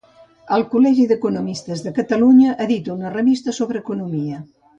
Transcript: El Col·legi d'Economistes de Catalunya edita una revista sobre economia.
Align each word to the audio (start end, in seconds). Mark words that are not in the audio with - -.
El 0.55 0.63
Col·legi 0.69 1.03
d'Economistes 1.11 1.83
de 1.89 1.93
Catalunya 1.99 2.55
edita 2.67 2.95
una 2.97 3.13
revista 3.19 3.55
sobre 3.61 3.83
economia. 3.87 4.43